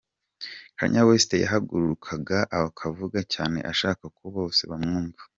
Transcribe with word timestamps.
Kanye 0.77 1.01
West 1.07 1.31
yahagurukaga 1.43 2.37
akavuga 2.59 3.19
cyane 3.33 3.57
ashaka 3.71 4.03
ko 4.17 4.23
bose 4.35 4.61
bamwumva. 4.71 5.21